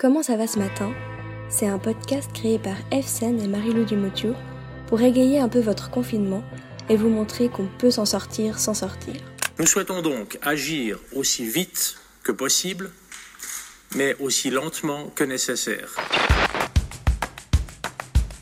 [0.00, 0.92] Comment ça va ce matin?
[1.48, 4.32] C'est un podcast créé par Efsen et Marie-Lou Dumotiou
[4.86, 6.44] pour égayer un peu votre confinement
[6.88, 9.16] et vous montrer qu'on peut s'en sortir sans sortir.
[9.58, 12.92] Nous souhaitons donc agir aussi vite que possible,
[13.96, 15.96] mais aussi lentement que nécessaire.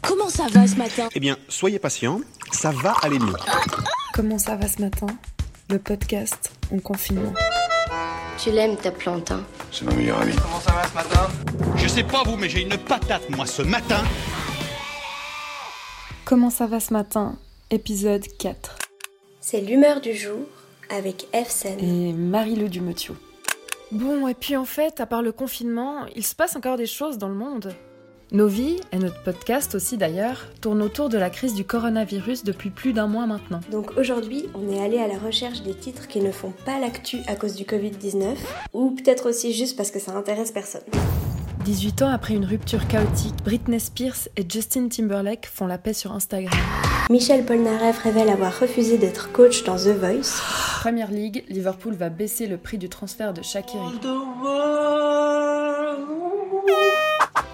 [0.03, 1.09] Comment ça va ce matin?
[1.15, 2.21] Eh bien, soyez patient,
[2.53, 3.33] ça va aller mieux.
[4.13, 5.07] Comment ça va ce matin?
[5.71, 7.33] Le podcast en confinement.
[8.37, 9.43] Tu l'aimes ta plante, hein?
[9.79, 10.35] C'est ma meilleure amie.
[10.37, 11.29] Comment ça va ce matin
[11.77, 14.03] Je sais pas vous, mais j'ai une patate, moi, ce matin.
[16.25, 17.37] Comment ça va ce matin
[17.71, 18.79] Épisode 4.
[19.43, 20.47] C'est l'humeur du jour
[20.89, 21.79] avec Efsen.
[21.79, 23.17] Et Marie-Lou Dumotiou.
[23.93, 27.19] Bon, et puis en fait, à part le confinement, il se passe encore des choses
[27.19, 27.75] dans le monde.
[28.33, 32.71] Nos vies, et notre podcast aussi d'ailleurs, tournent autour de la crise du coronavirus depuis
[32.71, 33.61] plus d'un mois maintenant.
[33.71, 37.19] Donc aujourd'hui, on est allé à la recherche des titres qui ne font pas l'actu
[37.29, 38.35] à cause du Covid-19,
[38.73, 40.83] ou peut-être aussi juste parce que ça intéresse personne.
[41.65, 46.13] 18 ans après une rupture chaotique, Britney Spears et Justin Timberlake font la paix sur
[46.13, 46.53] Instagram.
[47.11, 50.43] Michel Polnareff révèle avoir refusé d'être coach dans The Voice.
[50.81, 54.01] Première Ligue, Liverpool va baisser le prix du transfert de Shaqiri.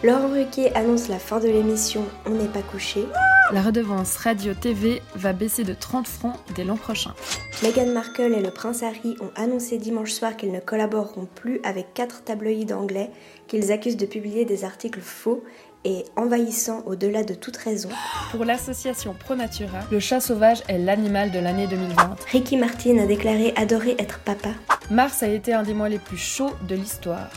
[0.04, 3.06] Laurent Ruquier annonce la fin de l'émission On n'est pas couché.
[3.52, 7.14] La redevance radio-TV va baisser de 30 francs dès l'an prochain.
[7.62, 11.94] Meghan Markle et le prince Harry ont annoncé dimanche soir qu'ils ne collaboreront plus avec
[11.94, 13.10] quatre tabloïds anglais
[13.46, 15.44] qu'ils accusent de publier des articles faux
[15.84, 17.90] et envahissants au-delà de toute raison.
[18.32, 22.16] Pour l'association Pro Natura, le chat sauvage est l'animal de l'année 2020.
[22.32, 24.50] Ricky Martin a déclaré adorer être papa.
[24.90, 27.30] Mars a été un des mois les plus chauds de l'histoire.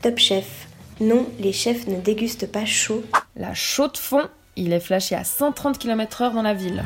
[0.00, 0.67] Top Chef.
[1.00, 3.04] Non, les chefs ne dégustent pas chaud.
[3.36, 4.22] La chaude fond,
[4.56, 6.82] il est flashé à 130 km/h dans la ville.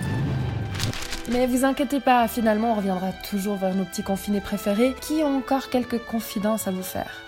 [1.30, 5.38] Mais vous inquiétez pas, finalement on reviendra toujours vers nos petits confinés préférés qui ont
[5.38, 7.22] encore quelques confidences à vous faire.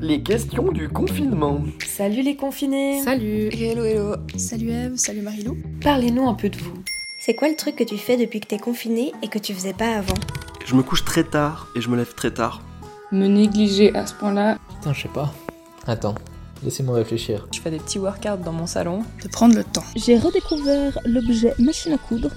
[0.00, 1.62] Les questions du confinement.
[1.84, 6.74] Salut les confinés Salut Hello hello Salut Eve, salut Marilou Parlez-nous un peu de vous.
[7.18, 9.72] C'est quoi le truc que tu fais depuis que t'es confiné et que tu faisais
[9.72, 10.14] pas avant?
[10.64, 12.62] Je me couche très tard et je me lève très tard.
[13.12, 15.32] Me négliger à ce point-là, Putain, je sais pas.
[15.86, 16.14] Attends,
[16.62, 17.46] laissez-moi réfléchir.
[17.54, 19.04] je fais des petits workouts dans mon salon.
[19.22, 19.84] De prendre le temps.
[19.96, 22.30] J'ai redécouvert l'objet machine à coudre.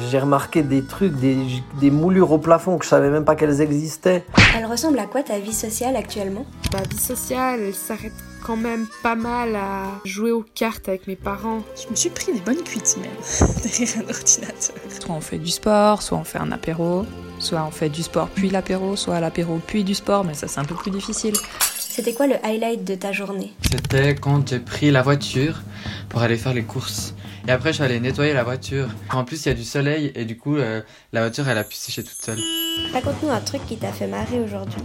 [0.00, 1.36] J'ai remarqué des trucs, des,
[1.80, 4.24] des moulures au plafond que je savais même pas qu'elles existaient.
[4.56, 6.46] Elle ressemble à quoi ta vie sociale actuellement?
[6.72, 8.12] Ma vie sociale, elle s'arrête
[8.44, 11.60] quand même pas mal à jouer aux cartes avec mes parents.
[11.82, 14.76] Je me suis pris des bonnes cuites même, derrière un ordinateur.
[14.88, 17.06] Soit on fait du sport, soit on fait un apéro,
[17.38, 20.60] soit on fait du sport puis l'apéro, soit l'apéro puis du sport, mais ça c'est
[20.60, 21.34] un peu plus difficile.
[21.78, 23.52] C'était quoi le highlight de ta journée?
[23.70, 25.62] C'était quand j'ai pris la voiture
[26.08, 27.14] pour aller faire les courses.
[27.46, 28.88] Et après, je suis allé nettoyer la voiture.
[29.12, 30.80] En plus, il y a du soleil et du coup, euh,
[31.12, 32.38] la voiture, elle a pu sécher toute seule.
[32.92, 34.80] Raconte-nous un truc qui t'a fait marrer aujourd'hui.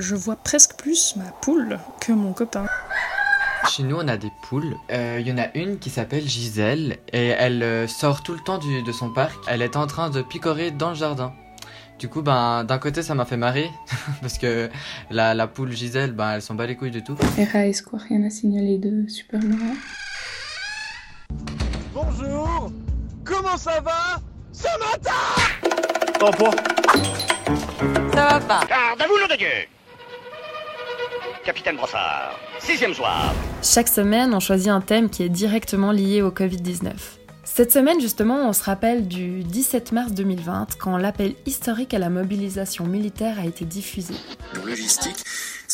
[0.00, 2.66] Je vois presque plus ma poule que mon copain.
[3.70, 4.74] Chez nous, on a des poules.
[4.90, 8.40] Euh, Il y en a une qui s'appelle Gisèle et elle euh, sort tout le
[8.40, 9.34] temps du- de son parc.
[9.46, 11.32] Elle est en train de picorer dans le jardin.
[12.00, 13.70] Du coup, ben, d'un côté, ça m'a fait marrer
[14.20, 14.68] parce que
[15.10, 17.14] la, la poule Gisèle, ben, elle s'en bat les couilles de tout.
[17.52, 19.74] RAS quoi, rien à signaler de super marrant.
[22.24, 22.72] Bonjour
[23.24, 24.20] Comment ça va?
[24.52, 25.10] Ce matin
[26.18, 26.32] T'en
[28.12, 29.48] Ça va pas Garde à vous, le de Dieu
[31.44, 33.34] Capitaine Brossard, sixième soir.
[33.62, 36.92] Chaque semaine, on choisit un thème qui est directement lié au Covid-19.
[37.44, 42.08] Cette semaine, justement, on se rappelle du 17 mars 2020, quand l'appel historique à la
[42.08, 44.14] mobilisation militaire a été diffusé.
[44.64, 45.22] logistique.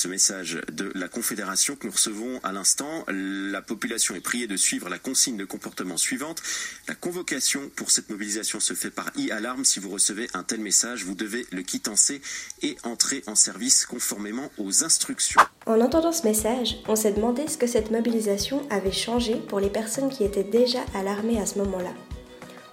[0.01, 4.57] Ce message de la Confédération que nous recevons à l'instant, la population est priée de
[4.57, 6.41] suivre la consigne de comportement suivante.
[6.89, 9.67] La convocation pour cette mobilisation se fait par e-alarme.
[9.67, 12.23] Si vous recevez un tel message, vous devez le quittancer
[12.63, 15.43] et entrer en service conformément aux instructions.
[15.67, 19.69] En entendant ce message, on s'est demandé ce que cette mobilisation avait changé pour les
[19.69, 21.93] personnes qui étaient déjà à l'armée à ce moment-là.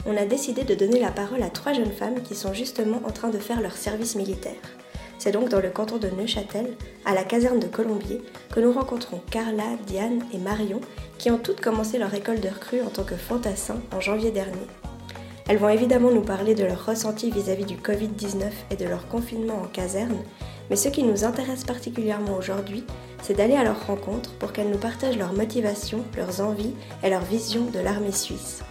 [0.06, 3.12] On a décidé de donner la parole à trois jeunes femmes qui sont justement en
[3.12, 4.56] train de faire leur service militaire.
[5.20, 6.76] C'est donc dans le canton de Neuchâtel,
[7.06, 8.22] à la caserne de Colombier,
[8.52, 10.82] que nous rencontrons Carla, Diane et Marion,
[11.18, 14.68] qui ont toutes commencé leur école de recrues en tant que fantassins en janvier dernier.
[15.48, 19.62] Elles vont évidemment nous parler de leur ressenti vis-à-vis du Covid-19 et de leur confinement
[19.62, 20.18] en caserne,
[20.70, 22.84] mais ce qui nous intéresse particulièrement aujourd'hui,
[23.22, 27.22] c'est d'aller à leur rencontre pour qu'elles nous partagent leurs motivations, leurs envies et leur
[27.22, 28.62] vision de l'armée suisse.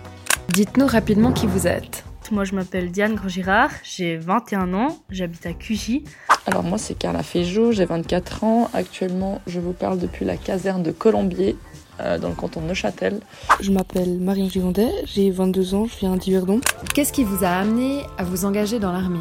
[0.51, 2.05] Dites-nous rapidement qui vous êtes.
[2.31, 6.05] Moi, je m'appelle Diane Grosgirard, j'ai 21 ans, j'habite à Cugy.
[6.47, 8.71] Alors moi c'est Carla Féjot, j'ai 24 ans.
[8.73, 11.57] Actuellement je vous parle depuis la caserne de Colombier
[12.01, 13.19] euh, dans le canton de Neuchâtel.
[13.61, 16.61] Je m'appelle Marion Gigondet, j'ai 22 ans, je viens d'Yverdon.
[16.95, 19.19] Qu'est-ce qui vous a amené à vous engager dans l'armée?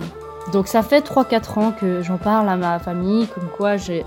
[0.54, 4.06] Donc ça fait 3-4 ans que j'en parle à ma famille, comme quoi j'ai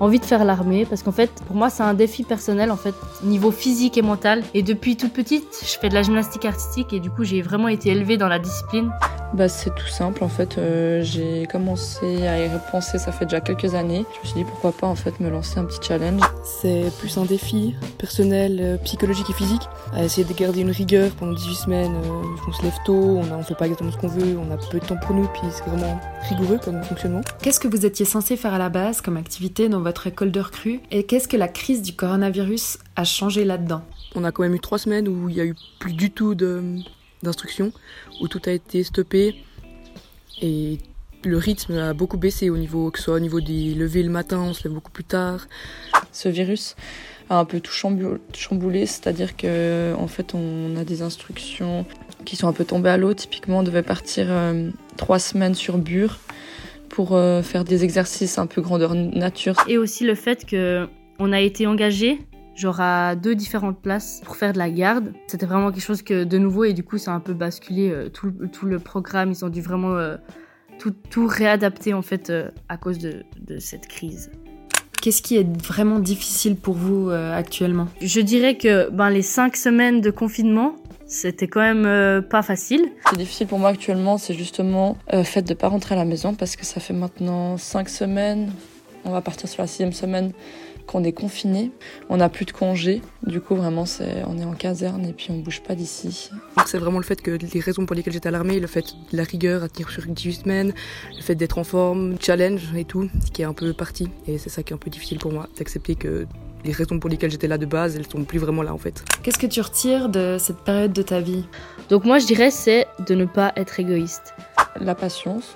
[0.00, 2.94] envie de faire l'armée parce qu'en fait pour moi c'est un défi personnel en fait
[3.22, 7.00] niveau physique et mental et depuis toute petite je fais de la gymnastique artistique et
[7.00, 8.90] du coup j'ai vraiment été élevée dans la discipline.
[9.34, 13.40] Bah c'est tout simple en fait euh, j'ai commencé à y repenser ça fait déjà
[13.40, 14.04] quelques années.
[14.14, 16.22] Je me suis dit pourquoi pas en fait me lancer un petit challenge.
[16.44, 19.62] C'est plus un défi personnel, euh, psychologique et physique
[19.92, 21.94] à essayer de garder une rigueur pendant 18 semaines.
[21.94, 24.50] Euh, on se lève tôt, on, a, on fait pas exactement ce qu'on veut, on
[24.52, 27.20] a peu de temps pour nous puis c'est vraiment rigoureux comme fonctionnement.
[27.42, 30.40] Qu'est-ce que vous étiez censé faire à la base comme activité dans votre école de
[30.40, 33.82] recrue et qu'est-ce que la crise du coronavirus a changé là-dedans?
[34.14, 36.34] On a quand même eu trois semaines où il y a eu plus du tout
[37.26, 37.72] d'instruction,
[38.20, 39.36] où tout a été stoppé
[40.42, 40.78] et
[41.24, 44.10] le rythme a beaucoup baissé au niveau que ce soit au niveau des levées le
[44.10, 45.46] matin, on se lève beaucoup plus tard.
[46.12, 46.76] Ce virus
[47.28, 51.84] a un peu tout chamboulé, c'est-à-dire que en fait on a des instructions
[52.26, 53.14] qui sont un peu tombées à l'eau.
[53.14, 56.18] Typiquement, on devait partir euh, trois semaines sur Bure
[56.90, 59.54] pour euh, faire des exercices un peu grandeur nature.
[59.68, 60.86] Et aussi le fait que
[61.18, 62.18] on a été engagé
[62.56, 65.12] genre à deux différentes places pour faire de la garde.
[65.26, 67.90] C'était vraiment quelque chose que de nouveau et du coup ça a un peu basculé
[67.90, 69.30] euh, tout, tout, le programme.
[69.30, 70.16] Ils ont dû vraiment euh,
[70.78, 72.32] tout, tout, réadapter en fait
[72.68, 74.30] à cause de, de cette crise.
[75.00, 77.86] Qu'est-ce qui est vraiment difficile pour vous actuellement?
[78.00, 80.74] Je dirais que ben, les cinq semaines de confinement,
[81.06, 82.90] c'était quand même euh, pas facile.
[83.04, 85.94] Ce qui est difficile pour moi actuellement, c'est justement le euh, fait de pas rentrer
[85.94, 88.50] à la maison parce que ça fait maintenant cinq semaines,
[89.04, 90.32] on va partir sur la sixième semaine
[90.86, 91.72] qu'on est confiné,
[92.08, 95.28] on n'a plus de congés, du coup vraiment c'est on est en caserne et puis
[95.30, 96.30] on bouge pas d'ici.
[96.66, 99.16] C'est vraiment le fait que les raisons pour lesquelles j'étais à l'armée, le fait de
[99.16, 100.72] la rigueur à tenir sur 18 semaines,
[101.16, 104.38] le fait d'être en forme, challenge et tout, ce qui est un peu parti et
[104.38, 106.26] c'est ça qui est un peu difficile pour moi, d'accepter que
[106.64, 109.04] les raisons pour lesquelles j'étais là de base, elles sont plus vraiment là en fait.
[109.22, 111.44] Qu'est-ce que tu retires de cette période de ta vie?
[111.88, 114.34] Donc moi je dirais c'est de ne pas être égoïste.
[114.80, 115.54] La patience,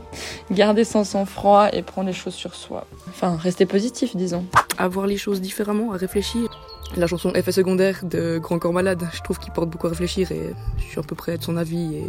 [0.50, 2.86] garder son sang-froid et prendre les choses sur soi.
[3.08, 4.44] Enfin, rester positif disons.
[4.78, 6.48] Avoir les choses différemment, à réfléchir.
[6.96, 10.32] La chanson Effet secondaire de Grand Corps Malade, je trouve qu'il porte beaucoup à réfléchir
[10.32, 12.04] et je suis à peu près de son avis et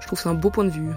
[0.00, 0.90] je trouve que c'est un beau point de vue.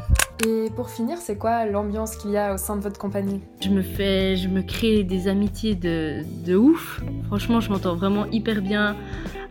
[0.46, 3.42] Et pour finir, c'est quoi l'ambiance qu'il y a au sein de votre compagnie?
[3.62, 7.02] Je me fais, je me crée des amitiés de, de ouf.
[7.28, 8.96] Franchement, je m'entends vraiment hyper bien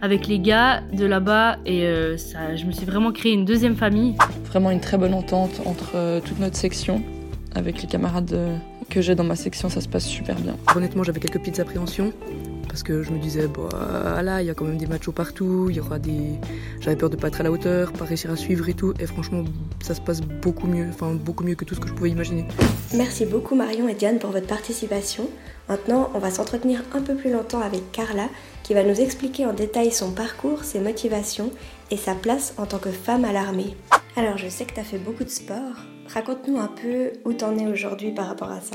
[0.05, 3.75] avec les gars de là-bas et euh, ça, je me suis vraiment créé une deuxième
[3.75, 4.15] famille.
[4.45, 7.03] Vraiment une très bonne entente entre euh, toute notre section.
[7.55, 8.55] Avec les camarades euh,
[8.91, 10.57] que j'ai dans ma section, ça se passe super bien.
[10.77, 12.13] Honnêtement, j'avais quelques petites appréhensions
[12.75, 15.69] parce que je me disais, bah là, il y a quand même des matchs partout,
[15.71, 16.41] il y aura des.
[16.81, 19.07] J'avais peur de pas être à la hauteur, pas réussir à suivre et tout, et
[19.07, 19.45] franchement,
[19.81, 22.45] ça se passe beaucoup mieux, enfin beaucoup mieux que tout ce que je pouvais imaginer.
[22.93, 25.31] Merci beaucoup Marion et Diane pour votre participation.
[25.69, 28.29] Maintenant, on va s'entretenir un peu plus longtemps avec Carla,
[28.65, 31.53] qui va nous expliquer en détail son parcours, ses motivations
[31.93, 33.77] et sa place en tant que femme à l'armée.
[34.17, 35.77] Alors, je sais que tu as fait beaucoup de sport.
[36.13, 38.75] Raconte-nous un peu où t'en es aujourd'hui par rapport à ça.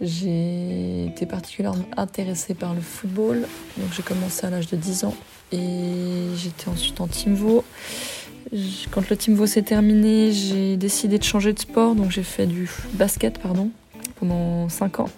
[0.00, 3.46] J'ai été particulièrement intéressée par le football.
[3.76, 5.14] Donc j'ai commencé à l'âge de 10 ans
[5.50, 7.64] et j'étais ensuite en Team Vo.
[8.90, 11.96] Quand le Team Vo s'est terminé, j'ai décidé de changer de sport.
[11.96, 13.70] Donc j'ai fait du basket pardon,
[14.20, 15.10] pendant 5 ans.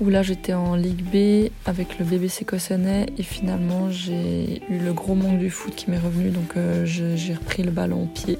[0.00, 4.92] Où là j'étais en Ligue B avec le BBC Cossonay et finalement j'ai eu le
[4.92, 8.38] gros manque du foot qui m'est revenu donc euh, j'ai repris le ballon au pied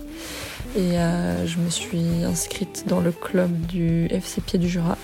[0.76, 4.98] et euh, je me suis inscrite dans le club du FC Pied du Jura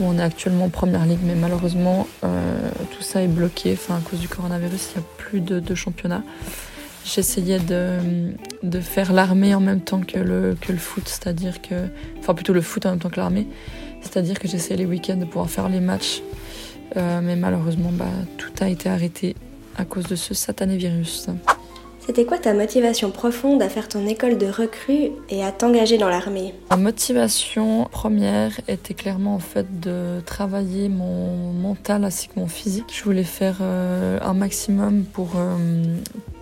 [0.00, 3.72] on est actuellement en première ligue, mais malheureusement euh, tout ça est bloqué.
[3.72, 6.22] Enfin, à cause du coronavirus, il n'y a plus de, championnat.
[7.04, 7.98] J'essayais de,
[8.62, 11.74] de, faire l'armée en même temps que le, que le foot, c'est-à-dire que.
[12.18, 13.46] Enfin, plutôt le foot en même temps que l'armée.
[14.00, 16.22] C'est-à-dire que j'essayais les week-ends de pouvoir faire les matchs.
[16.96, 18.06] Euh, mais malheureusement, bah,
[18.38, 19.34] tout a été arrêté
[19.76, 21.28] à cause de ce satané virus.
[22.06, 26.08] C'était quoi ta motivation profonde à faire ton école de recrue et à t'engager dans
[26.08, 26.54] l'armée?
[26.70, 32.94] Ma motivation première était clairement en fait de travailler mon mental ainsi que mon physique.
[32.96, 35.56] Je voulais faire euh, un maximum pour, euh,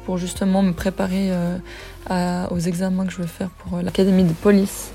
[0.04, 4.90] pour justement me préparer euh, aux examens que je vais faire pour l'académie de police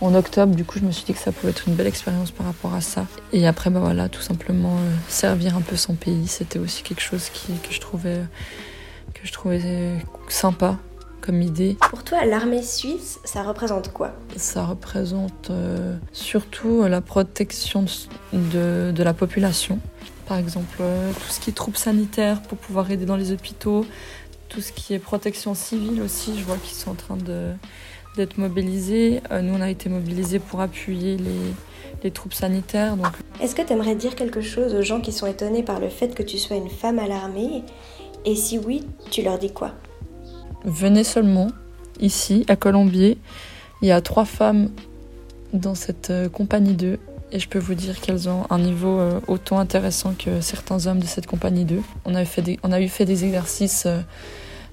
[0.00, 0.54] en octobre.
[0.54, 2.72] Du coup, je me suis dit que ça pouvait être une belle expérience par rapport
[2.72, 3.04] à ça.
[3.34, 7.28] Et après, bah voilà, tout simplement servir un peu son pays, c'était aussi quelque chose
[7.28, 8.22] que je trouvais
[9.20, 9.60] que je trouvais
[10.28, 10.76] sympa
[11.20, 11.76] comme idée.
[11.90, 14.12] Pour toi, l'armée suisse, ça représente quoi?
[14.36, 17.84] Ça représente euh, surtout la protection
[18.32, 19.80] de, de, la population.
[20.26, 23.84] Par exemple, euh, tout ce qui est troupes sanitaires pour pouvoir aider dans les hôpitaux,
[24.48, 27.18] tout ce qui est protection civile aussi, je vois qu'ils sont en train
[28.16, 29.20] d'être mobilisés.
[29.30, 31.52] Euh, nous, on a été mobilisés pour appuyer les,
[32.04, 32.96] les troupes sanitaires.
[32.96, 33.08] Donc...
[33.40, 36.14] Est-ce que tu aimerais dire quelque chose aux gens qui sont étonnés par le fait
[36.14, 37.64] que tu sois une femme à l'armée?
[38.24, 39.72] Et si oui, tu leur dis quoi?
[40.64, 41.48] Venez seulement
[42.00, 43.18] ici, à Colombier.
[43.82, 44.70] Il y a trois femmes
[45.52, 46.98] dans cette euh, compagnie 2
[47.30, 51.00] et je peux vous dire qu'elles ont un niveau euh, autant intéressant que certains hommes
[51.00, 51.80] de cette compagnie 2.
[52.04, 54.00] On, avait fait on a eu fait des exercices euh,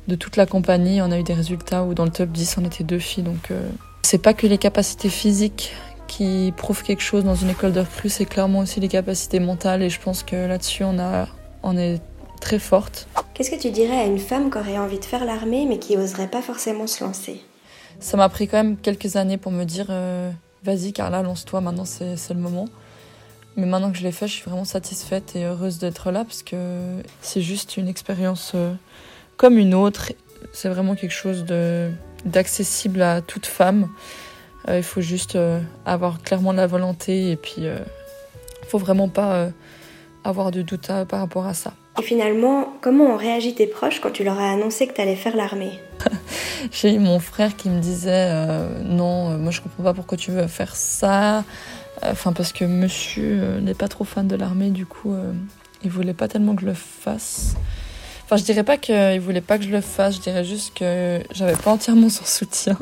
[0.07, 2.65] de toute la compagnie, on a eu des résultats où dans le top 10 on
[2.65, 3.23] était deux filles.
[3.23, 3.69] Donc euh,
[4.03, 5.73] c'est pas que les capacités physiques
[6.07, 9.81] qui prouvent quelque chose dans une école de recrue, c'est clairement aussi les capacités mentales
[9.81, 11.27] et je pense que là-dessus on, a,
[11.63, 11.99] on est
[12.39, 13.07] très forte.
[13.33, 15.97] Qu'est-ce que tu dirais à une femme qui aurait envie de faire l'armée mais qui
[15.97, 17.41] oserait pas forcément se lancer?
[17.99, 20.29] Ça m'a pris quand même quelques années pour me dire euh,
[20.63, 22.67] vas-y Carla, lance-toi, maintenant c'est le moment.
[23.57, 26.43] Mais maintenant que je l'ai fait, je suis vraiment satisfaite et heureuse d'être là parce
[26.43, 28.73] que c'est juste une expérience euh,
[29.37, 30.11] comme une autre.
[30.51, 31.45] C'est vraiment quelque chose
[32.25, 33.89] d'accessible à toute femme.
[34.67, 35.37] Euh, il faut juste
[35.85, 39.49] avoir clairement la volonté et puis il faut vraiment pas
[40.23, 41.73] avoir de doute à- par rapport à ça.
[41.97, 45.35] Et finalement, comment ont réagi tes proches quand tu leur as annoncé que t'allais faire
[45.35, 45.79] l'armée?
[46.71, 50.17] J'ai eu mon frère qui me disait euh, non, euh, moi je comprends pas pourquoi
[50.17, 51.43] tu veux faire ça.
[52.03, 55.31] Enfin parce que monsieur euh, n'est pas trop fan de l'armée, du coup euh,
[55.83, 57.55] il voulait pas tellement que je le fasse.
[58.25, 61.21] Enfin je dirais pas qu'il voulait pas que je le fasse, je dirais juste que
[61.31, 62.77] j'avais pas entièrement son soutien.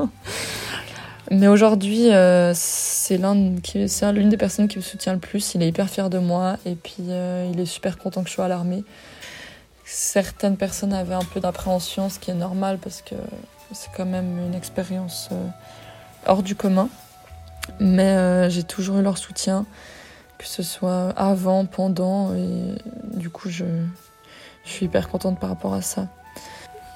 [1.34, 5.56] Mais aujourd'hui euh, c'est l'une des personnes qui me soutient le plus.
[5.56, 8.36] Il est hyper fier de moi et puis euh, il est super content que je
[8.36, 8.84] sois à l'armée.
[9.84, 13.16] Certaines personnes avaient un peu d'appréhension, ce qui est normal parce que
[13.72, 15.48] c'est quand même une expérience euh,
[16.28, 16.88] hors du commun.
[17.80, 19.66] Mais j'ai toujours eu leur soutien,
[20.38, 22.76] que ce soit avant, pendant, et
[23.18, 23.64] du coup je
[24.66, 26.08] suis hyper contente par rapport à ça.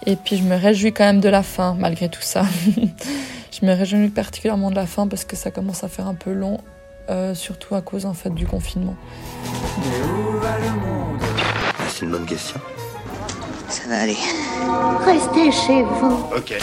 [0.05, 2.45] Et puis je me réjouis quand même de la fin, malgré tout ça.
[3.59, 6.31] je me réjouis particulièrement de la fin parce que ça commence à faire un peu
[6.31, 6.59] long,
[7.09, 8.95] euh, surtout à cause en fait du confinement.
[11.89, 12.59] C'est une bonne question.
[13.69, 14.17] Ça va aller.
[15.05, 16.27] Restez chez vous.
[16.35, 16.57] Ok.